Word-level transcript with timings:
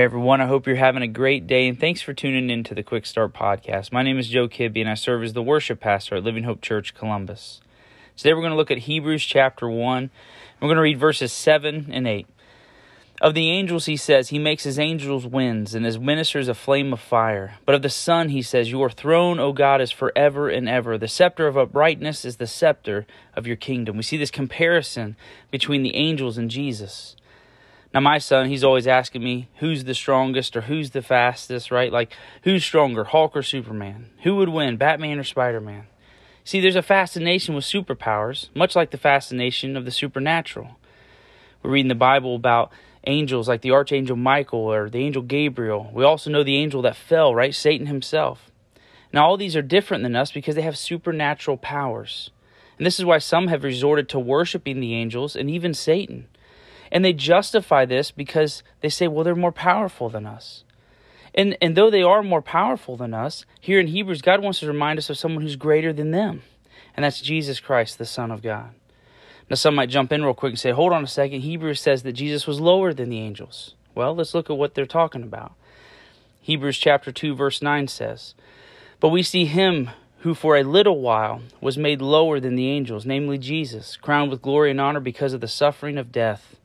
Hey 0.00 0.04
everyone, 0.04 0.40
I 0.40 0.46
hope 0.46 0.66
you're 0.66 0.76
having 0.76 1.02
a 1.02 1.06
great 1.06 1.46
day 1.46 1.68
and 1.68 1.78
thanks 1.78 2.00
for 2.00 2.14
tuning 2.14 2.48
in 2.48 2.64
to 2.64 2.74
the 2.74 2.82
Quick 2.82 3.04
Start 3.04 3.34
Podcast. 3.34 3.92
My 3.92 4.02
name 4.02 4.18
is 4.18 4.28
Joe 4.28 4.48
Kibbe 4.48 4.80
and 4.80 4.88
I 4.88 4.94
serve 4.94 5.22
as 5.22 5.34
the 5.34 5.42
worship 5.42 5.78
pastor 5.78 6.16
at 6.16 6.24
Living 6.24 6.44
Hope 6.44 6.62
Church 6.62 6.94
Columbus. 6.94 7.60
Today 8.16 8.32
we're 8.32 8.40
going 8.40 8.52
to 8.52 8.56
look 8.56 8.70
at 8.70 8.78
Hebrews 8.78 9.22
chapter 9.22 9.68
1. 9.68 10.08
We're 10.58 10.68
going 10.68 10.76
to 10.76 10.80
read 10.80 10.98
verses 10.98 11.34
7 11.34 11.90
and 11.92 12.08
8. 12.08 12.26
Of 13.20 13.34
the 13.34 13.50
angels, 13.50 13.84
he 13.84 13.98
says, 13.98 14.30
He 14.30 14.38
makes 14.38 14.64
his 14.64 14.78
angels 14.78 15.26
winds 15.26 15.74
and 15.74 15.84
his 15.84 15.98
ministers 15.98 16.48
a 16.48 16.54
flame 16.54 16.94
of 16.94 17.00
fire. 17.00 17.58
But 17.66 17.74
of 17.74 17.82
the 17.82 17.90
Son, 17.90 18.30
he 18.30 18.40
says, 18.40 18.70
Your 18.70 18.88
throne, 18.88 19.38
O 19.38 19.52
God, 19.52 19.82
is 19.82 19.90
forever 19.90 20.48
and 20.48 20.66
ever. 20.66 20.96
The 20.96 21.08
scepter 21.08 21.46
of 21.46 21.58
uprightness 21.58 22.24
is 22.24 22.36
the 22.36 22.46
scepter 22.46 23.06
of 23.34 23.46
your 23.46 23.56
kingdom. 23.56 23.98
We 23.98 24.02
see 24.02 24.16
this 24.16 24.30
comparison 24.30 25.16
between 25.50 25.82
the 25.82 25.94
angels 25.94 26.38
and 26.38 26.50
Jesus. 26.50 27.16
Now, 27.92 28.00
my 28.00 28.18
son, 28.18 28.48
he's 28.48 28.62
always 28.62 28.86
asking 28.86 29.24
me 29.24 29.48
who's 29.56 29.84
the 29.84 29.94
strongest 29.94 30.56
or 30.56 30.62
who's 30.62 30.90
the 30.90 31.02
fastest, 31.02 31.72
right? 31.72 31.92
Like, 31.92 32.12
who's 32.44 32.64
stronger, 32.64 33.04
Hulk 33.04 33.36
or 33.36 33.42
Superman? 33.42 34.10
Who 34.22 34.36
would 34.36 34.48
win, 34.48 34.76
Batman 34.76 35.18
or 35.18 35.24
Spider 35.24 35.60
Man? 35.60 35.86
See, 36.44 36.60
there's 36.60 36.76
a 36.76 36.82
fascination 36.82 37.54
with 37.54 37.64
superpowers, 37.64 38.48
much 38.54 38.76
like 38.76 38.92
the 38.92 38.96
fascination 38.96 39.76
of 39.76 39.84
the 39.84 39.90
supernatural. 39.90 40.78
We're 41.62 41.72
reading 41.72 41.88
the 41.88 41.94
Bible 41.96 42.36
about 42.36 42.72
angels 43.06 43.48
like 43.48 43.62
the 43.62 43.72
Archangel 43.72 44.16
Michael 44.16 44.60
or 44.60 44.88
the 44.88 44.98
Angel 44.98 45.22
Gabriel. 45.22 45.90
We 45.92 46.04
also 46.04 46.30
know 46.30 46.44
the 46.44 46.56
angel 46.56 46.82
that 46.82 46.96
fell, 46.96 47.34
right? 47.34 47.54
Satan 47.54 47.86
himself. 47.86 48.50
Now, 49.12 49.26
all 49.26 49.36
these 49.36 49.56
are 49.56 49.62
different 49.62 50.02
than 50.02 50.16
us 50.16 50.30
because 50.30 50.54
they 50.54 50.62
have 50.62 50.78
supernatural 50.78 51.56
powers. 51.56 52.30
And 52.78 52.86
this 52.86 52.98
is 52.98 53.04
why 53.04 53.18
some 53.18 53.48
have 53.48 53.64
resorted 53.64 54.08
to 54.10 54.18
worshiping 54.18 54.80
the 54.80 54.94
angels 54.94 55.34
and 55.34 55.50
even 55.50 55.74
Satan. 55.74 56.28
And 56.92 57.04
they 57.04 57.12
justify 57.12 57.84
this 57.84 58.10
because 58.10 58.62
they 58.80 58.88
say, 58.88 59.08
well, 59.08 59.24
they're 59.24 59.36
more 59.36 59.52
powerful 59.52 60.08
than 60.08 60.26
us. 60.26 60.64
And, 61.34 61.56
and 61.60 61.76
though 61.76 61.90
they 61.90 62.02
are 62.02 62.22
more 62.22 62.42
powerful 62.42 62.96
than 62.96 63.14
us, 63.14 63.44
here 63.60 63.78
in 63.78 63.88
Hebrews, 63.88 64.22
God 64.22 64.42
wants 64.42 64.60
to 64.60 64.66
remind 64.66 64.98
us 64.98 65.10
of 65.10 65.18
someone 65.18 65.42
who's 65.42 65.56
greater 65.56 65.92
than 65.92 66.10
them. 66.10 66.42
And 66.96 67.04
that's 67.04 67.20
Jesus 67.20 67.60
Christ, 67.60 67.98
the 67.98 68.04
Son 68.04 68.32
of 68.32 68.42
God. 68.42 68.70
Now, 69.48 69.56
some 69.56 69.74
might 69.74 69.90
jump 69.90 70.12
in 70.12 70.24
real 70.24 70.34
quick 70.34 70.52
and 70.52 70.58
say, 70.58 70.72
hold 70.72 70.92
on 70.92 71.04
a 71.04 71.08
second. 71.08 71.40
Hebrews 71.40 71.80
says 71.80 72.02
that 72.02 72.12
Jesus 72.12 72.46
was 72.46 72.60
lower 72.60 72.92
than 72.92 73.10
the 73.10 73.20
angels. 73.20 73.74
Well, 73.94 74.14
let's 74.14 74.34
look 74.34 74.50
at 74.50 74.56
what 74.56 74.74
they're 74.74 74.86
talking 74.86 75.22
about. 75.22 75.52
Hebrews 76.40 76.78
chapter 76.78 77.12
2, 77.12 77.34
verse 77.34 77.62
9 77.62 77.88
says, 77.88 78.34
But 78.98 79.08
we 79.08 79.22
see 79.22 79.46
him 79.46 79.90
who 80.20 80.34
for 80.34 80.56
a 80.56 80.62
little 80.62 81.00
while 81.00 81.42
was 81.60 81.78
made 81.78 82.00
lower 82.02 82.40
than 82.40 82.54
the 82.54 82.68
angels, 82.68 83.06
namely 83.06 83.38
Jesus, 83.38 83.96
crowned 83.96 84.30
with 84.30 84.42
glory 84.42 84.70
and 84.70 84.80
honor 84.80 85.00
because 85.00 85.32
of 85.32 85.40
the 85.40 85.48
suffering 85.48 85.96
of 85.98 86.12
death 86.12 86.56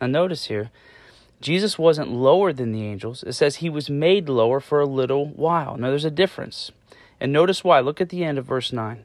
now, 0.00 0.06
notice 0.06 0.46
here, 0.46 0.70
Jesus 1.40 1.78
wasn't 1.78 2.10
lower 2.10 2.52
than 2.52 2.72
the 2.72 2.82
angels. 2.82 3.22
It 3.22 3.32
says 3.32 3.56
he 3.56 3.70
was 3.70 3.90
made 3.90 4.28
lower 4.28 4.60
for 4.60 4.80
a 4.80 4.86
little 4.86 5.26
while. 5.26 5.76
Now, 5.76 5.88
there's 5.88 6.04
a 6.04 6.10
difference. 6.10 6.70
And 7.20 7.32
notice 7.32 7.62
why. 7.62 7.80
Look 7.80 8.00
at 8.00 8.08
the 8.08 8.24
end 8.24 8.38
of 8.38 8.46
verse 8.46 8.72
9. 8.72 9.04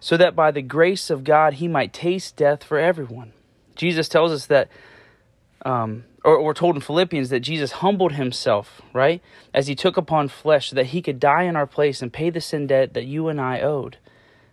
So 0.00 0.16
that 0.16 0.36
by 0.36 0.50
the 0.50 0.62
grace 0.62 1.10
of 1.10 1.24
God 1.24 1.54
he 1.54 1.66
might 1.66 1.92
taste 1.92 2.36
death 2.36 2.62
for 2.62 2.78
everyone. 2.78 3.32
Jesus 3.74 4.08
tells 4.08 4.32
us 4.32 4.46
that, 4.46 4.68
um, 5.64 6.04
or 6.24 6.42
we're 6.42 6.54
told 6.54 6.74
in 6.74 6.80
Philippians 6.80 7.30
that 7.30 7.40
Jesus 7.40 7.72
humbled 7.72 8.12
himself, 8.12 8.80
right? 8.92 9.22
As 9.52 9.66
he 9.66 9.74
took 9.74 9.96
upon 9.96 10.28
flesh 10.28 10.70
so 10.70 10.76
that 10.76 10.86
he 10.86 11.02
could 11.02 11.18
die 11.18 11.44
in 11.44 11.56
our 11.56 11.66
place 11.66 12.00
and 12.02 12.12
pay 12.12 12.30
the 12.30 12.40
sin 12.40 12.66
debt 12.66 12.94
that 12.94 13.06
you 13.06 13.28
and 13.28 13.40
I 13.40 13.60
owed. 13.60 13.96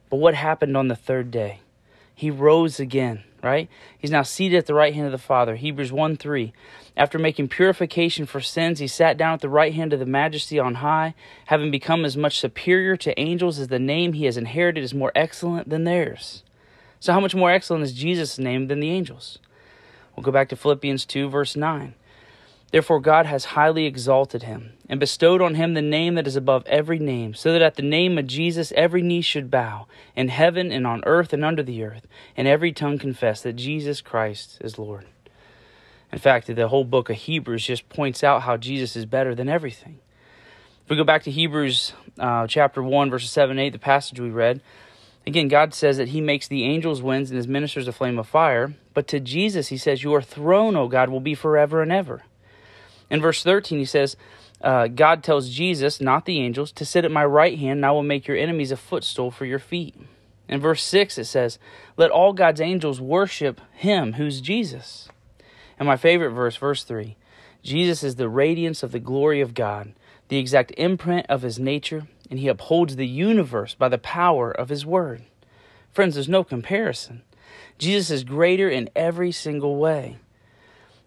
But 0.10 0.18
what 0.18 0.36
happened 0.36 0.76
on 0.78 0.88
the 0.88 0.96
third 0.96 1.32
day? 1.32 1.60
He 2.14 2.32
rose 2.32 2.80
again 2.80 3.24
right? 3.46 3.70
He's 3.98 4.12
now 4.12 4.24
seated 4.24 4.58
at 4.58 4.66
the 4.66 4.74
right 4.74 4.94
hand 4.94 5.06
of 5.06 5.12
the 5.12 5.18
Father. 5.18 5.56
Hebrews 5.56 5.92
1 5.92 6.18
3. 6.18 6.52
After 6.98 7.20
making 7.20 7.50
purification 7.50 8.26
for 8.26 8.42
sins, 8.42 8.80
he 8.80 8.88
sat 8.88 9.18
down 9.18 9.36
at 9.36 9.42
the 9.42 9.50
right 9.50 9.74
hand 9.74 9.94
of 9.94 10.00
the 10.00 10.06
majesty 10.06 10.60
on 10.60 10.76
high, 10.76 11.14
having 11.46 11.70
become 11.70 12.04
as 12.04 12.18
much 12.18 12.40
superior 12.40 12.98
to 12.98 13.18
angels 13.20 13.60
as 13.60 13.68
the 13.68 13.80
name 13.80 14.14
he 14.14 14.26
has 14.26 14.36
inherited 14.36 14.84
is 14.84 14.94
more 14.94 15.12
excellent 15.16 15.70
than 15.70 15.84
theirs. 15.84 16.44
So, 17.00 17.14
how 17.14 17.20
much 17.20 17.36
more 17.36 17.52
excellent 17.52 17.84
is 17.84 17.94
Jesus' 17.94 18.40
name 18.40 18.68
than 18.68 18.80
the 18.80 18.90
angels? 18.90 19.38
We'll 20.16 20.24
go 20.24 20.32
back 20.32 20.50
to 20.50 20.56
Philippians 20.56 21.06
2, 21.06 21.30
verse 21.30 21.56
9. 21.56 21.94
Therefore, 22.72 23.00
God 23.00 23.26
has 23.26 23.46
highly 23.46 23.86
exalted 23.86 24.44
him 24.44 24.74
and 24.90 25.00
bestowed 25.00 25.42
on 25.42 25.56
him 25.56 25.74
the 25.74 25.82
name 25.82 26.16
that 26.16 26.28
is 26.28 26.36
above 26.36 26.66
every 26.66 27.00
name, 27.00 27.34
so 27.34 27.54
that 27.54 27.62
at 27.62 27.76
the 27.76 27.82
name 27.82 28.18
of 28.18 28.28
Jesus 28.28 28.74
every 28.76 29.02
knee 29.02 29.22
should 29.22 29.50
bow, 29.50 29.88
in 30.16 30.28
heaven 30.28 30.72
and 30.72 30.86
on 30.86 31.04
earth 31.06 31.34
and 31.34 31.46
under 31.46 31.64
the 31.64 31.84
earth, 31.84 32.08
and 32.36 32.48
every 32.48 32.72
tongue 32.72 32.98
confess 32.98 33.42
that 33.42 33.54
Jesus 33.54 34.02
Christ 34.02 34.58
is 34.62 34.78
Lord. 34.78 35.06
In 36.12 36.20
fact, 36.20 36.54
the 36.54 36.68
whole 36.68 36.86
book 36.86 37.10
of 37.10 37.18
Hebrews 37.18 37.66
just 37.66 37.90
points 37.90 38.24
out 38.24 38.44
how 38.44 38.58
Jesus 38.58 38.96
is 38.96 39.06
better 39.06 39.36
than 39.36 39.50
everything. 39.50 40.00
If 40.84 40.90
we 40.90 40.96
go 40.96 41.04
back 41.04 41.24
to 41.24 41.32
Hebrews 41.32 41.94
uh, 42.20 42.46
chapter 42.48 42.82
1, 42.84 43.10
verses 43.10 43.32
7 43.32 43.58
8, 43.58 43.72
the 43.72 43.80
passage 43.80 44.20
we 44.20 44.30
read, 44.30 44.62
again, 45.26 45.48
God 45.48 45.74
says 45.74 45.98
that 45.98 46.10
He 46.10 46.22
makes 46.22 46.48
the 46.48 46.64
angels 46.64 47.02
winds 47.02 47.32
and 47.32 47.38
His 47.38 47.48
ministers 47.48 47.88
a 47.88 47.92
flame 47.92 48.20
of 48.20 48.28
fire. 48.28 48.76
But 48.94 49.08
to 49.08 49.20
Jesus, 49.20 49.70
He 49.70 49.78
says, 49.78 50.04
Your 50.04 50.22
throne, 50.22 50.76
O 50.76 50.88
God, 50.88 51.10
will 51.10 51.20
be 51.20 51.36
forever 51.36 51.82
and 51.82 51.92
ever. 51.92 52.24
In 53.10 53.22
verse 53.22 53.44
13, 53.44 53.80
he 53.80 53.86
says, 53.86 54.16
uh, 54.62 54.88
God 54.88 55.24
tells 55.24 55.50
Jesus, 55.50 56.02
not 56.02 56.26
the 56.26 56.40
angels, 56.40 56.72
to 56.74 56.86
sit 56.86 57.06
at 57.06 57.12
my 57.12 57.26
right 57.26 57.58
hand, 57.58 57.78
and 57.78 57.86
I 57.86 57.92
will 57.92 58.04
make 58.04 58.28
your 58.28 58.38
enemies 58.38 58.72
a 58.72 58.78
footstool 58.78 59.32
for 59.32 59.46
your 59.46 59.60
feet. 59.60 59.96
In 60.48 60.60
verse 60.60 60.84
6, 60.84 61.18
it 61.18 61.26
says, 61.26 61.60
Let 61.98 62.12
all 62.12 62.34
God's 62.34 62.62
angels 62.62 63.02
worship 63.02 63.62
him, 63.74 64.14
who's 64.14 64.42
Jesus. 64.42 65.10
And 65.78 65.88
my 65.88 65.98
favorite 65.98 66.32
verse, 66.32 66.56
verse 66.56 66.84
3 66.84 67.16
Jesus 67.62 68.04
is 68.04 68.16
the 68.16 68.30
radiance 68.30 68.84
of 68.84 68.92
the 68.92 69.00
glory 69.00 69.42
of 69.42 69.54
God, 69.54 69.94
the 70.30 70.38
exact 70.38 70.72
imprint 70.78 71.26
of 71.30 71.42
his 71.42 71.60
nature, 71.60 72.08
and 72.30 72.40
he 72.40 72.48
upholds 72.48 72.96
the 72.96 73.08
universe 73.08 73.74
by 73.74 73.90
the 73.90 73.98
power 73.98 74.52
of 74.52 74.70
his 74.70 74.86
word. 74.86 75.24
Friends, 75.92 76.16
there's 76.16 76.30
no 76.30 76.44
comparison. 76.44 77.24
Jesus 77.78 78.10
is 78.10 78.24
greater 78.24 78.70
in 78.70 78.90
every 78.96 79.32
single 79.32 79.78
way. 79.78 80.18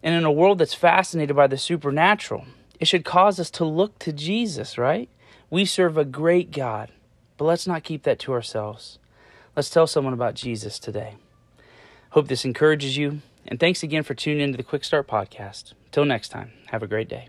And 0.03 0.15
in 0.15 0.25
a 0.25 0.33
world 0.33 0.59
that's 0.59 0.75
fascinated 0.75 1.35
by 1.35 1.47
the 1.47 1.59
supernatural, 1.59 2.45
it 2.79 2.87
should 2.87 3.05
cause 3.05 3.41
us 3.41 3.51
to 3.53 3.65
look 3.65 3.99
to 4.01 4.13
Jesus, 4.13 4.79
right? 4.79 5.09
We 5.51 5.65
serve 5.65 5.97
a 5.97 6.05
great 6.05 6.51
God, 6.51 6.91
but 7.37 7.47
let's 7.47 7.67
not 7.67 7.85
keep 7.85 8.05
that 8.05 8.19
to 8.21 8.33
ourselves. 8.33 8.99
Let's 9.57 9.71
tell 9.71 9.87
someone 9.87 10.15
about 10.15 10.35
Jesus 10.35 10.79
today. 10.79 11.17
Hope 12.11 12.29
this 12.29 12.45
encourages 12.45 12.97
you, 12.97 13.21
and 13.47 13.59
thanks 13.59 13.83
again 13.83 14.03
for 14.03 14.15
tuning 14.15 14.41
into 14.41 14.57
the 14.57 14.63
Quick 14.63 14.85
Start 14.85 15.09
Podcast. 15.09 15.73
Till 15.91 16.05
next 16.05 16.29
time, 16.29 16.53
have 16.67 16.83
a 16.83 16.87
great 16.87 17.09
day. 17.09 17.29